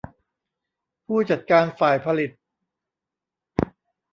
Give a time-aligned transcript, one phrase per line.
[1.05, 2.31] ผู้จัดการฝ่ายผลิต